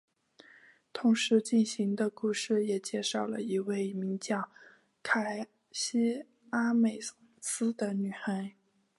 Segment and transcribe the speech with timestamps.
[0.91, 4.49] 同时进行的故事也介绍的一位名叫
[5.03, 6.99] 凯西阿美
[7.39, 8.55] 斯的女孩。